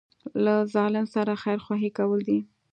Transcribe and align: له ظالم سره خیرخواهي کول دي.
له 0.43 0.55
ظالم 0.73 1.05
سره 1.15 1.33
خیرخواهي 1.43 1.89
کول 1.97 2.19
دي. 2.27 2.39